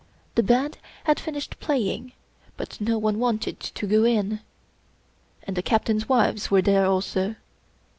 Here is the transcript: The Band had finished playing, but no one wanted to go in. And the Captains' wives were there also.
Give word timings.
The 0.33 0.41
Band 0.41 0.79
had 1.03 1.19
finished 1.19 1.59
playing, 1.59 2.13
but 2.57 2.81
no 2.81 2.97
one 2.97 3.19
wanted 3.19 3.59
to 3.59 3.85
go 3.85 4.03
in. 4.03 4.39
And 5.43 5.55
the 5.55 5.61
Captains' 5.61 6.09
wives 6.09 6.49
were 6.49 6.63
there 6.63 6.87
also. 6.87 7.35